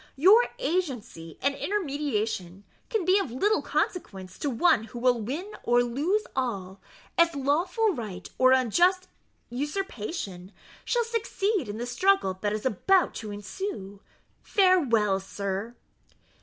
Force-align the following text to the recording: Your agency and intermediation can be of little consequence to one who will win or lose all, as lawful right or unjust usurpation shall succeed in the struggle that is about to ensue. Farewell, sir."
Your 0.15 0.45
agency 0.57 1.37
and 1.43 1.53
intermediation 1.53 2.63
can 2.89 3.05
be 3.05 3.19
of 3.19 3.29
little 3.29 3.61
consequence 3.61 4.39
to 4.39 4.49
one 4.49 4.85
who 4.85 4.97
will 4.97 5.21
win 5.21 5.51
or 5.61 5.83
lose 5.83 6.23
all, 6.35 6.79
as 7.19 7.35
lawful 7.35 7.93
right 7.93 8.27
or 8.39 8.51
unjust 8.51 9.07
usurpation 9.51 10.53
shall 10.83 11.03
succeed 11.03 11.69
in 11.69 11.77
the 11.77 11.85
struggle 11.85 12.39
that 12.41 12.51
is 12.51 12.65
about 12.65 13.13
to 13.13 13.29
ensue. 13.29 13.99
Farewell, 14.41 15.19
sir." 15.19 15.75